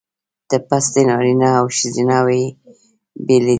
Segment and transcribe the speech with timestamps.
[0.49, 2.45] د پستې نارینه او ښځینه ونې
[3.25, 3.49] بیلې دي؟